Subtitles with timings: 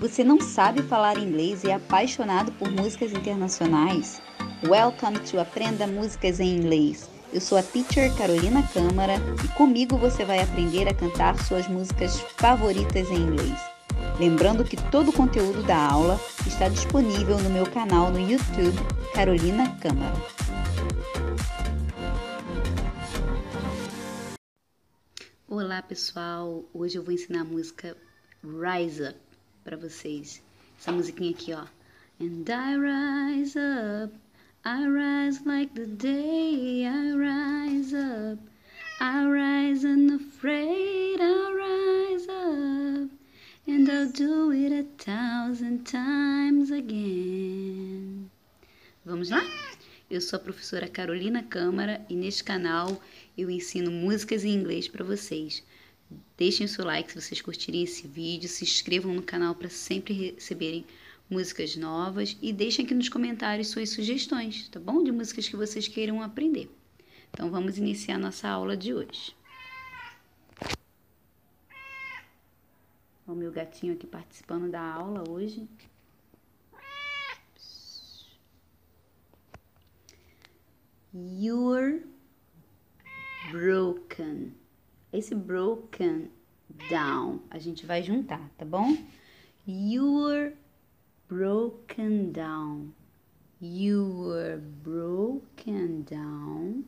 [0.00, 4.22] Você não sabe falar inglês e é apaixonado por músicas internacionais?
[4.66, 7.06] Welcome to Aprenda Músicas em Inglês.
[7.30, 12.18] Eu sou a teacher Carolina Câmara e comigo você vai aprender a cantar suas músicas
[12.38, 13.60] favoritas em inglês.
[14.18, 18.78] Lembrando que todo o conteúdo da aula está disponível no meu canal no YouTube
[19.12, 20.14] Carolina Câmara.
[25.46, 27.94] Olá pessoal, hoje eu vou ensinar a música
[28.42, 29.29] Rise Up
[29.70, 30.42] para vocês.
[30.80, 31.64] Essa musiquinha aqui, ó.
[32.20, 34.12] And I rise up,
[34.64, 38.42] I rise like the day, I rise up,
[39.00, 43.12] I rise unafraid, I rise up,
[43.68, 48.28] and I'll do it a thousand times again.
[49.04, 49.40] Vamos lá?
[50.10, 53.00] Eu sou a professora Carolina Câmara e neste canal
[53.38, 55.62] eu ensino músicas em inglês para vocês.
[56.36, 60.84] Deixem seu like se vocês curtirem esse vídeo, se inscrevam no canal para sempre receberem
[61.28, 65.04] músicas novas e deixem aqui nos comentários suas sugestões, tá bom?
[65.04, 66.68] De músicas que vocês queiram aprender.
[67.30, 69.34] Então vamos iniciar nossa aula de hoje.
[73.26, 75.68] O meu gatinho aqui participando da aula hoje.
[81.12, 82.02] You're
[83.52, 84.59] broken.
[85.12, 86.30] Esse broken
[86.88, 88.96] down a gente vai juntar, tá bom?
[89.66, 90.54] You're
[91.28, 92.94] broken down.
[93.60, 96.84] You were broken down.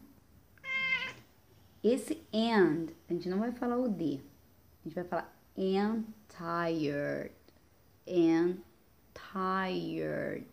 [1.82, 4.20] Esse and, a gente não vai falar o D.
[4.80, 7.32] A gente vai falar and tired.
[8.06, 8.62] And
[9.14, 10.46] tired.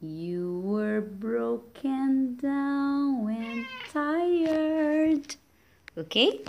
[0.00, 5.36] You were broken down and tired.
[5.96, 6.42] Okay?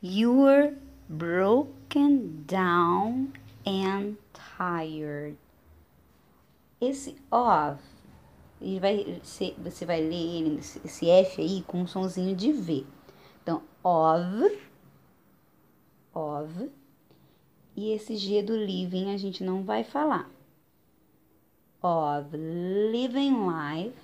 [0.00, 0.74] You were
[1.08, 3.32] broken down
[3.64, 5.36] and tired.
[6.80, 7.80] Esse of,
[8.60, 9.20] ele vai
[9.58, 12.84] você vai ler ele, esse F aí com um sonzinho de V.
[13.42, 14.58] Então, of,
[16.12, 16.70] of,
[17.76, 20.28] e esse G do living a gente não vai falar.
[21.82, 23.96] Of living life,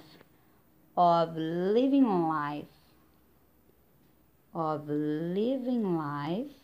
[0.95, 2.69] of living life,
[4.55, 6.55] of living life.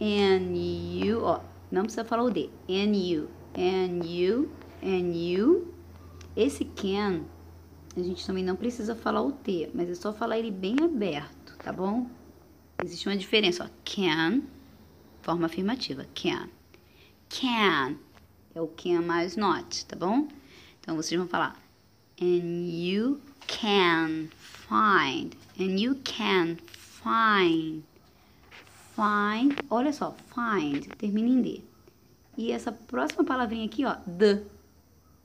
[0.00, 2.50] And you, ó, não precisa falar o D.
[2.68, 4.50] And you, and you,
[4.82, 5.72] and you
[6.36, 7.22] esse can,
[7.96, 11.56] a gente também não precisa falar o T, mas é só falar ele bem aberto,
[11.58, 12.06] tá bom?
[12.82, 13.68] Existe uma diferença, ó.
[13.84, 14.42] Can,
[15.24, 16.48] forma afirmativa, can.
[17.28, 17.96] Can
[18.54, 20.28] é o can mais not, tá bom?
[20.80, 21.60] Então, vocês vão falar
[22.20, 24.28] and you can
[24.68, 27.82] find, and you can find,
[28.94, 31.62] find, olha só, find, termina em D.
[32.36, 34.44] E essa próxima palavrinha aqui, ó, the,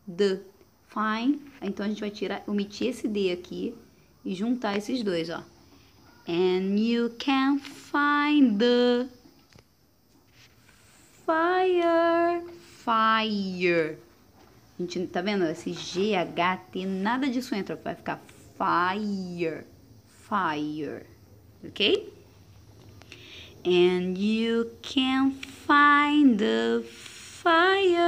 [0.08, 0.42] the,
[0.90, 1.40] Fine.
[1.62, 3.75] Então, a gente vai tirar, omitir esse D aqui
[4.25, 5.44] e juntar esses dois, ó.
[6.28, 9.07] And you can find the
[11.30, 12.42] fire,
[12.84, 14.00] fire.
[14.80, 15.44] Gente tá vendo?
[15.44, 15.76] Esse
[16.72, 17.76] T, nada disso entra.
[17.76, 18.20] Vai ficar
[18.58, 19.64] fire,
[20.28, 21.06] fire.
[21.64, 22.12] Ok?
[23.64, 25.31] And you can
[25.68, 28.00] find the fire.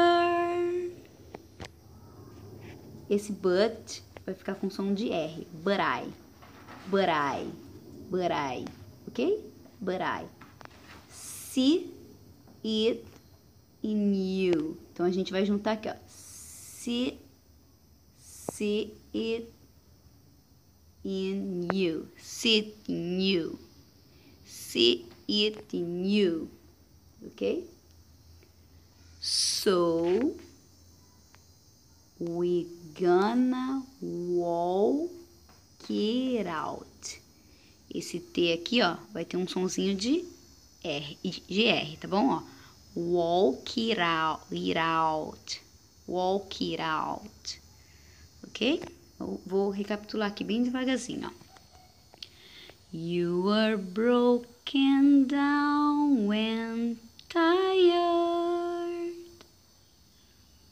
[3.07, 5.45] Esse but vai ficar com som de R.
[5.63, 6.09] But I.
[6.88, 7.51] But I.
[8.09, 8.65] But I.
[9.07, 9.44] Ok?
[9.79, 10.25] But I.
[11.12, 11.94] See
[12.63, 13.10] it
[13.83, 14.77] in you.
[14.91, 15.95] Então, a gente vai juntar aqui, ó.
[16.81, 17.19] see
[18.17, 19.53] see it
[21.03, 23.59] in you see it in you
[24.43, 26.49] see it in you
[27.27, 27.63] okay
[29.19, 30.33] so
[32.19, 32.67] we
[32.99, 35.11] gonna walk
[35.89, 37.19] it out.
[37.93, 40.25] Esse T aqui ó vai ter um sonzinho de
[40.83, 42.60] R de R tá bom ó
[42.95, 45.59] walk it out it out
[46.11, 47.59] walk it out.
[48.43, 48.83] Ok?
[49.19, 51.31] Eu vou recapitular aqui bem devagarzinho, ó.
[52.93, 56.99] You are broken down when
[57.29, 59.15] tired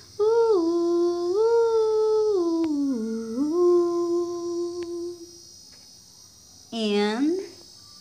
[6.75, 7.39] and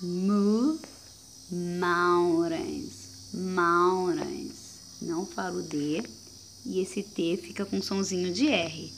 [0.03, 0.81] move
[1.53, 3.31] mountains.
[3.33, 4.81] Mountains.
[5.01, 6.03] Não falo D.
[6.67, 8.93] E esse T fica com somzinho de R.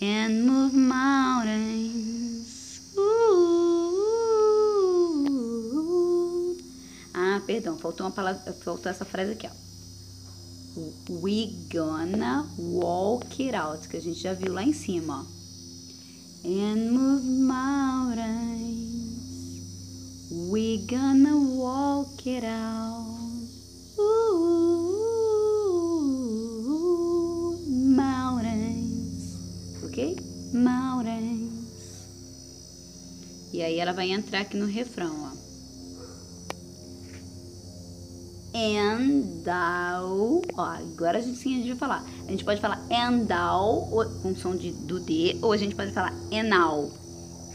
[0.00, 2.46] And move mountains.
[7.12, 9.66] Ah, perdão, faltou uma palavra, faltou essa frase aqui, ó.
[11.10, 15.36] We gonna walk it out, que a gente já viu lá em cima, ó.
[16.48, 18.05] And move mountains.
[20.48, 23.04] We gonna walk it out.
[23.98, 24.38] Ooh,
[27.66, 29.34] mountains.
[29.82, 30.16] Ok?
[30.52, 32.06] Mountains.
[33.52, 35.32] E aí ela vai entrar aqui no refrão, ó.
[38.54, 42.04] And thou, ó, agora a gente sim a gente vai falar.
[42.24, 43.88] A gente pode falar and thou,
[44.22, 46.14] com som de, do D, ou a gente pode falar.
[46.30, 46.92] And now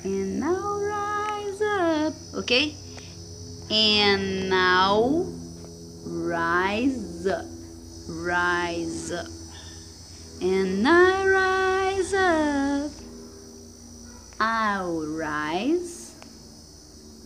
[0.03, 1.10] rise
[2.11, 2.75] up, ok?
[3.69, 5.25] And now
[6.05, 7.45] rise up,
[8.09, 9.27] rise up.
[10.41, 12.91] And I rise up,
[14.39, 16.15] I'll rise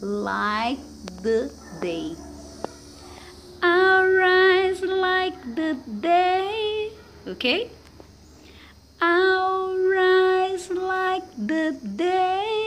[0.01, 0.79] like
[1.23, 1.51] the
[1.81, 2.15] day.
[3.63, 6.91] I'll rise like the day,
[7.27, 7.69] okay?
[9.01, 12.64] I'll rise like the day.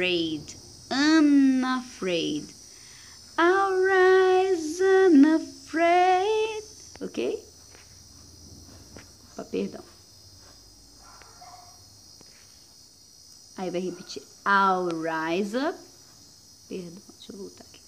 [0.00, 0.54] Unafraid,
[0.90, 2.44] unafraid.
[3.36, 6.64] I'll rise unafraid.
[7.02, 7.38] Ok?
[9.32, 9.84] Opa, perdão.
[13.58, 14.22] Aí vai repetir.
[14.46, 15.78] I'll rise up.
[16.68, 17.80] Perdão, deixa eu voltar aqui.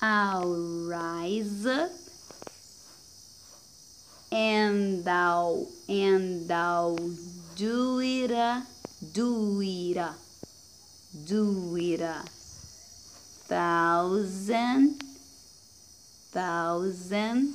[0.00, 2.01] I'll rise up.
[4.32, 6.96] And thou, and thou
[7.54, 8.32] do it,
[12.00, 12.24] a,
[13.46, 15.04] thousand,
[16.32, 17.54] thousand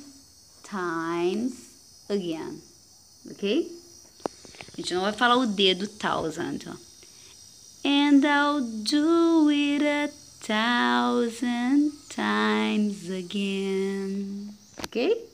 [0.62, 1.74] times
[2.08, 2.62] again.
[3.28, 3.72] Ok?
[4.72, 6.60] A gente não vai falar o D do thousand.
[6.68, 6.76] Ó.
[7.84, 10.08] And I'll do it a
[10.40, 14.54] thousand times again.
[14.84, 15.27] Ok?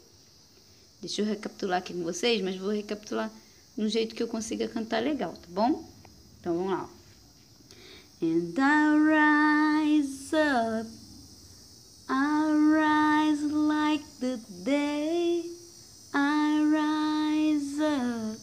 [1.04, 3.30] Deixa eu recapitular aqui com vocês, mas vou recapitular
[3.76, 5.86] de um jeito que eu consiga cantar legal, tá bom?
[6.40, 6.88] Então vamos lá.
[8.22, 10.88] And I rise up,
[12.08, 15.44] I rise like the day,
[16.14, 18.40] I rise up,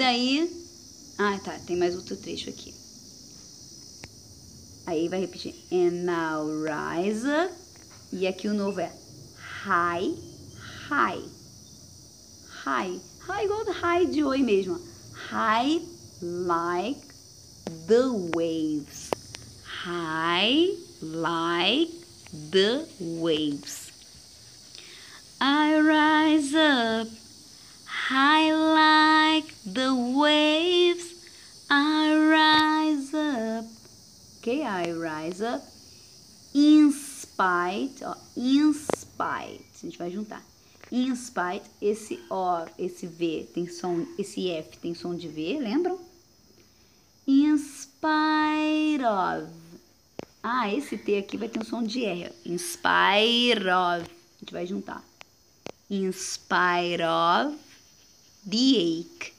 [0.00, 0.50] aí.
[1.18, 1.58] Ah, tá.
[1.66, 2.72] Tem mais outro trecho aqui.
[4.86, 5.54] Aí vai repetir.
[5.70, 7.54] And now rise up.
[8.12, 8.92] E aqui o novo é
[9.64, 10.14] high,
[10.88, 11.24] high.
[12.64, 13.00] High.
[13.26, 14.80] High igual high de oi mesmo.
[15.30, 15.82] High
[16.20, 17.00] like
[17.86, 19.10] the waves.
[19.64, 21.92] High like
[22.50, 23.90] the waves.
[25.40, 27.08] I rise up
[27.84, 31.14] high like the waves.
[31.70, 33.64] I rise up.
[34.38, 35.62] Okay, I rise up
[36.54, 39.64] in spite, ó, in spite.
[39.74, 40.42] A gente vai juntar.
[40.90, 45.98] In spite, esse O, esse V tem som, esse F tem som de V, lembram?
[47.26, 49.48] In spite of.
[50.42, 52.32] Ah, esse T aqui vai ter um som de R.
[52.44, 54.04] In spite of.
[54.04, 55.02] A gente vai juntar.
[55.88, 57.56] In spite of
[58.44, 59.32] the ache.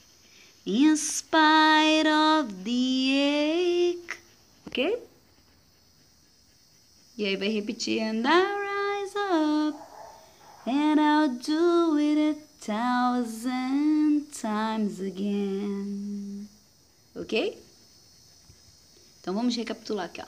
[0.66, 4.18] In spite of the ache.
[4.66, 4.98] Ok?
[7.18, 8.02] E aí vai repetir.
[8.02, 9.78] And I rise up.
[10.66, 16.48] And I'll do it a thousand times again.
[17.16, 17.62] Ok?
[19.20, 20.26] Então vamos recapitular aqui, ó.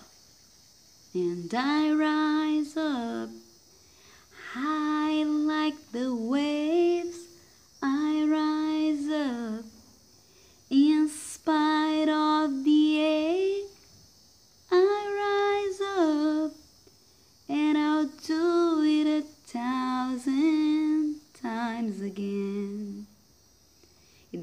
[1.15, 3.31] And I rise up
[4.53, 7.17] high like the waves.
[7.81, 9.44] I rise up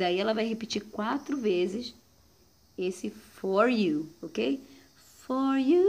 [0.02, 1.94] daí ela vai repetir quatro vezes
[2.76, 4.60] esse for you, ok?
[4.96, 5.84] For you,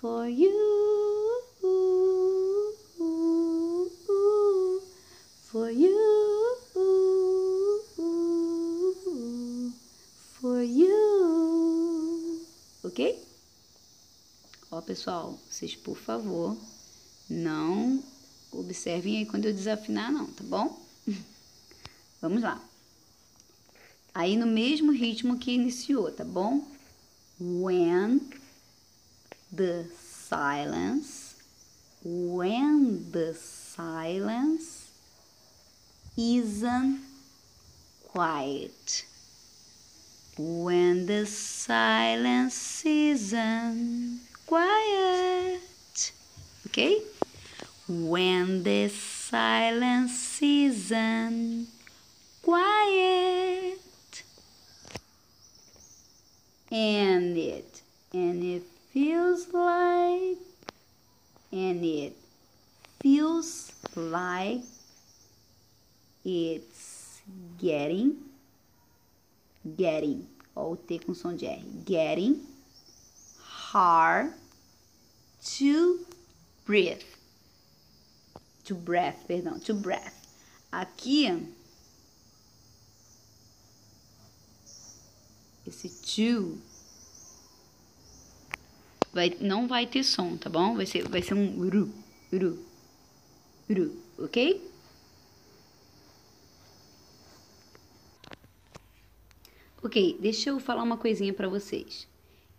[0.00, 0.62] for you,
[5.48, 5.96] for you,
[10.40, 12.42] for you,
[12.82, 13.24] ok?
[14.72, 16.56] Ó, pessoal, vocês por favor
[17.30, 18.02] não
[18.72, 20.82] observem aí quando eu desafinar, não, tá bom?
[22.22, 22.60] Vamos lá.
[24.14, 26.66] Aí no mesmo ritmo que iniciou, tá bom?
[27.38, 28.20] When
[29.54, 31.36] the silence,
[32.02, 34.86] when the silence
[36.16, 37.00] isn't
[38.10, 39.06] quiet.
[40.38, 45.60] When the silence isn't quiet.
[46.66, 47.11] Okay?
[47.92, 51.68] When the silence isn't
[52.42, 54.22] quiet.
[56.70, 57.82] And it,
[58.14, 58.62] and it
[58.94, 60.38] feels like,
[61.52, 62.16] and it
[63.00, 64.62] feels like
[66.24, 67.20] it's
[67.60, 68.16] getting,
[69.76, 72.40] getting, ó o T com som de R, getting
[73.38, 74.32] hard
[75.58, 75.98] to
[76.64, 77.02] breathe.
[78.64, 80.14] To breath, perdão, to breath.
[80.70, 81.26] Aqui,
[85.66, 86.58] esse to
[89.12, 90.76] vai, não vai ter som, tá bom?
[90.76, 91.92] Vai ser, vai ser um uru,
[92.32, 92.64] uru,
[93.68, 94.70] uru, ok?
[99.82, 102.06] Ok, deixa eu falar uma coisinha pra vocês.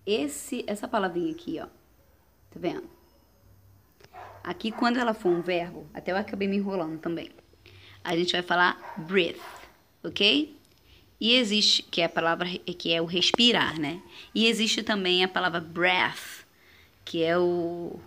[0.05, 2.87] Esse, essa palavrinha aqui, ó, tá vendo?
[4.43, 7.29] Aqui, quando ela for um verbo, até eu acabei me enrolando também,
[8.03, 9.39] a gente vai falar breathe,
[10.03, 10.53] ok?
[11.19, 12.47] E existe, que é a palavra,
[12.77, 14.01] que é o respirar, né?
[14.35, 16.45] E existe também a palavra breath,
[17.05, 17.97] que é o,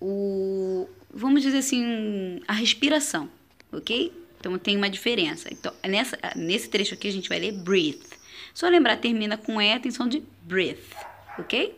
[0.00, 3.28] o, vamos dizer assim, a respiração,
[3.72, 4.12] ok?
[4.38, 5.48] Então tem uma diferença.
[5.52, 8.06] Então, nessa, nesse trecho aqui a gente vai ler breathe.
[8.54, 10.94] Só lembrar, termina com E, atenção de breathe,
[11.38, 11.76] ok?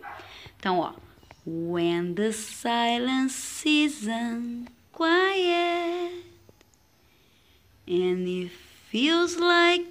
[0.58, 1.07] Então, ó.
[1.50, 6.12] When the silence isn't quiet
[7.86, 8.50] and it
[8.90, 9.86] feels like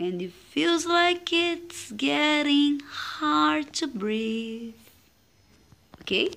[0.00, 4.74] and it feels like it's getting hard to breathe.
[6.00, 6.32] Ok?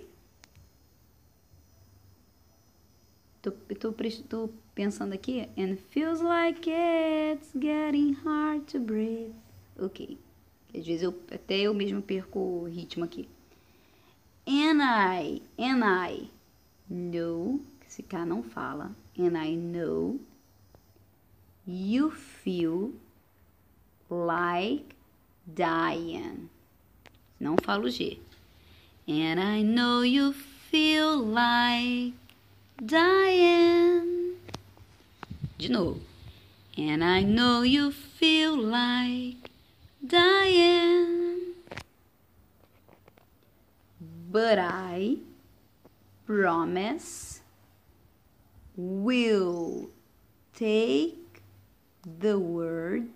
[3.41, 3.91] Tô, tô,
[4.29, 5.49] tô pensando aqui.
[5.57, 9.33] And feels like it's getting hard to breathe.
[9.79, 10.15] Ok.
[10.75, 13.27] Às vezes eu até eu mesmo perco o ritmo aqui.
[14.51, 16.27] And I, and I
[16.89, 18.95] know, esse K não fala.
[19.15, 20.19] And I know
[21.67, 22.93] you feel
[24.09, 24.95] like
[25.45, 26.49] dying.
[27.39, 28.19] Não falo G.
[29.07, 32.15] And I know you feel like
[32.83, 34.35] dying.
[35.59, 36.01] De novo.
[36.75, 39.51] And I know you feel like
[40.03, 41.18] dying.
[44.31, 45.17] But I
[46.27, 47.41] promise
[48.77, 49.89] will
[50.53, 51.41] take
[52.19, 53.09] the word.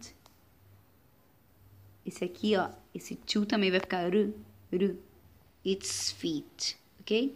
[2.03, 4.33] Esse aqui, ó, esse to também vai ficar ru,
[4.71, 4.97] ru.
[5.63, 7.31] Its feet, ok?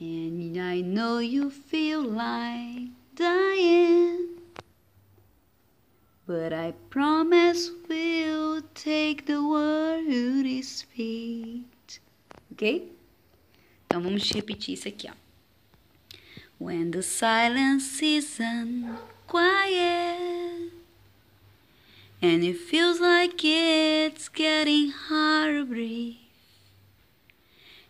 [0.00, 4.40] And I know you feel like dying.
[6.26, 11.66] But I promise we'll take the word its feet.
[12.62, 12.92] Ok?
[13.86, 15.14] Então vamos repetir isso aqui, ó.
[16.60, 18.86] When the silence isn't
[19.26, 20.70] quiet
[22.22, 26.18] and it feels like it's getting hard to breathe,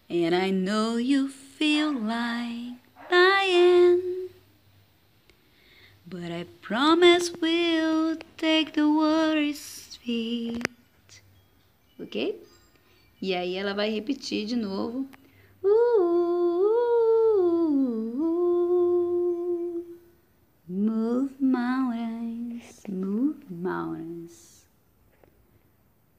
[0.09, 2.79] and I know you feel like
[3.11, 4.31] dying,
[6.07, 10.67] but I promise we'll take the water's feet.
[12.01, 12.37] Ok?
[13.23, 15.09] E aí ela vai repetir de novo.
[15.65, 16.25] Ooh,
[20.69, 24.67] move mountains, move mountains.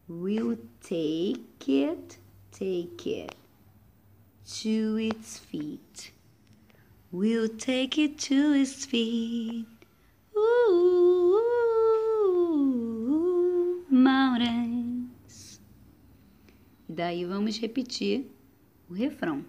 [0.08, 2.18] We'll take it,
[2.52, 3.36] take it
[4.62, 6.14] to its feet.
[7.12, 9.68] We'll take it to its feet.
[10.38, 11.42] Ooh,
[13.90, 14.73] mountains.
[16.94, 18.30] Daí vamos repetir
[18.88, 19.44] o refrão.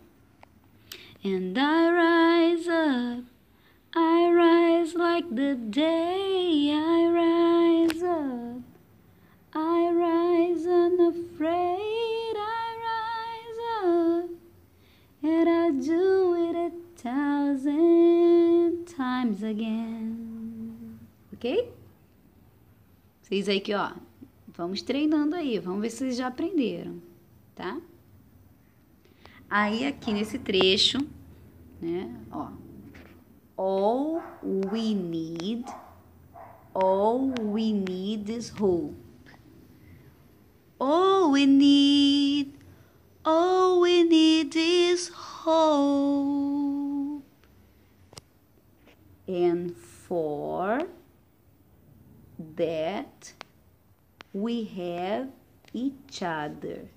[1.22, 3.24] And I rise up,
[3.94, 8.62] I rise like the day, I rise up,
[9.52, 14.30] I rise unafraid, I rise up,
[15.22, 20.98] and I do it a thousand times again.
[21.34, 21.70] Ok?
[23.20, 23.92] Vocês aí que, ó,
[24.56, 27.02] vamos treinando aí, vamos ver se vocês já aprenderam,
[27.54, 27.80] tá?
[29.48, 30.98] Aí aqui nesse trecho,
[31.80, 32.48] né, ó.
[33.56, 35.64] All we need,
[36.74, 38.96] all we need is hope.
[40.80, 42.52] All we need,
[43.24, 45.08] all we need is
[45.44, 47.22] hope.
[49.28, 50.88] And for
[52.56, 53.32] that
[54.32, 55.28] we have
[55.72, 56.88] each other.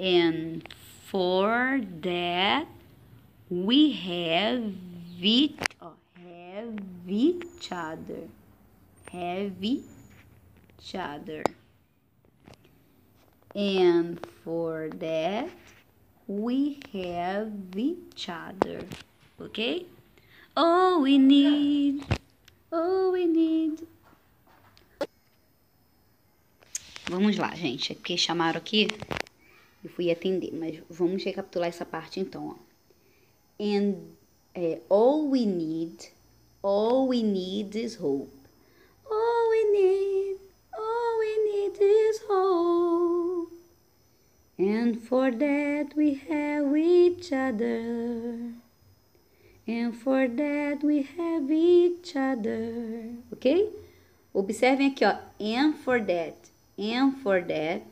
[0.00, 0.66] And
[1.08, 2.66] for that
[3.50, 4.72] we have
[5.20, 8.28] each, oh, have each other.
[9.12, 11.42] Have each other.
[13.54, 15.50] And for that
[16.26, 18.80] we have each other.
[19.38, 19.84] Okay?
[20.56, 22.06] All we need,
[22.72, 23.86] all we need.
[27.10, 27.92] Vamos lá, gente.
[27.92, 28.86] É porque chamaram aqui
[29.84, 32.70] e fui atender, mas vamos recapitular essa parte então, ó.
[33.62, 33.96] And
[34.54, 36.08] é, all we need,
[36.62, 38.30] all we need is hope.
[39.10, 40.38] All we need,
[40.72, 43.52] all we need is hope.
[44.58, 48.52] And for that we have each other.
[49.66, 53.14] And for that we have each other.
[53.32, 53.70] Ok?
[54.34, 55.16] Observem aqui, ó.
[55.38, 56.36] And for that.
[56.78, 57.82] And for that.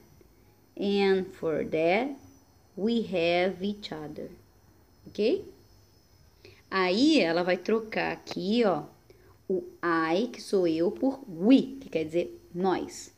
[0.78, 2.16] And for that
[2.76, 4.30] we have each other.
[5.06, 5.44] Ok?
[6.70, 8.84] Aí ela vai trocar aqui, ó,
[9.48, 13.12] o I, que sou eu, por we, que quer dizer nós.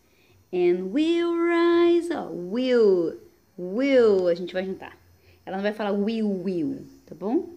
[0.52, 3.20] And we'll rise, ó, will,
[3.58, 4.96] will, a gente vai juntar.
[5.44, 7.50] Ela não vai falar will, will, tá bom?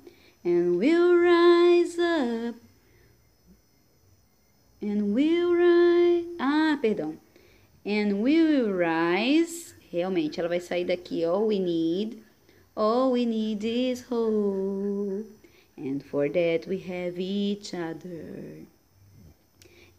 [0.43, 2.59] And we'll rise up.
[4.81, 6.27] And we'll rise.
[6.39, 7.17] Ah, perdão.
[7.85, 9.72] And we will rise.
[9.93, 11.23] Realmente, ela vai sair daqui.
[11.23, 12.17] All we need.
[12.75, 15.27] All we need is hope.
[15.77, 18.65] And for that we have each other.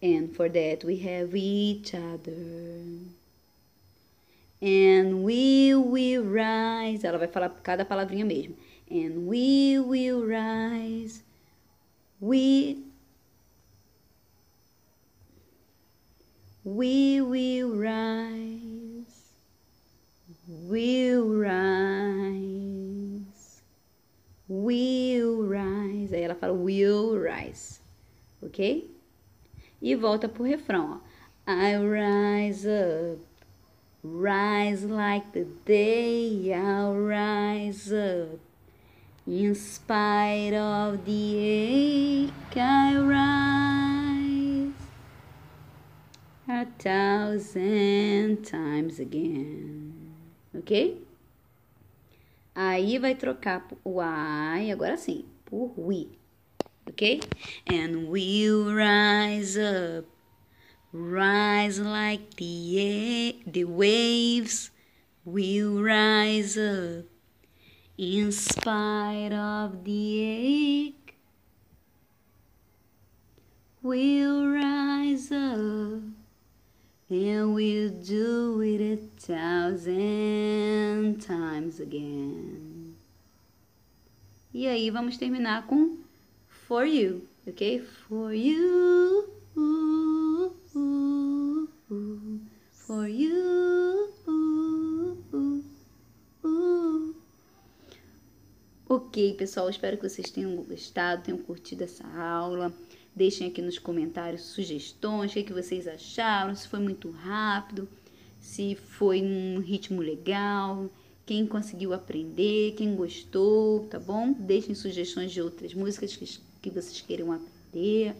[0.03, 2.83] And for that we have each other.
[4.61, 7.05] And we will rise.
[7.05, 8.57] Ela vai falar cada palavrinha mesmo.
[8.91, 11.23] And we will rise.
[12.21, 12.83] We
[16.65, 18.84] We will rise.
[20.67, 21.63] Will rise.
[24.49, 26.15] Will rise.
[26.15, 27.81] Aí ela fala will rise.
[28.43, 28.91] Ok?
[29.83, 31.01] E volta pro refrão, ó.
[31.47, 33.21] I rise up.
[34.03, 36.55] Rise like the day.
[36.55, 38.41] I'll rise up.
[39.27, 44.73] In spite of the ache, I rise
[46.49, 49.84] a thousand times again.
[50.55, 51.03] Ok?
[52.55, 56.09] Aí vai trocar o I, agora sim, por we.
[56.87, 57.21] Ok?
[57.67, 60.09] And we'll rise up,
[60.93, 64.71] rise like the, the waves.
[65.25, 67.07] We'll rise up
[67.97, 71.17] in spite of the ache,
[73.83, 76.14] we'll rise up
[77.15, 82.95] and we'll do it a thousand times again.
[84.53, 85.97] E aí vamos terminar com
[86.67, 87.81] for you, ok?
[87.81, 89.29] For you,
[92.87, 94.11] for you.
[98.89, 102.73] Ok, pessoal, espero que vocês tenham gostado, tenham curtido essa aula.
[103.15, 107.89] Deixem aqui nos comentários sugestões, o que, é que vocês acharam, se foi muito rápido,
[108.41, 110.91] se foi num ritmo legal,
[111.25, 114.33] quem conseguiu aprender, quem gostou, tá bom?
[114.33, 116.27] Deixem sugestões de outras músicas que,
[116.61, 118.15] que vocês queiram aprender.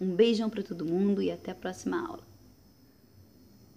[0.00, 2.27] Um beijão para todo mundo e até a próxima aula.